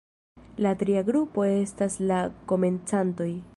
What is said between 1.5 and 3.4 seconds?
estas la komencantoj.